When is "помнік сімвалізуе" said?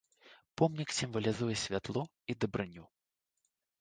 0.61-1.55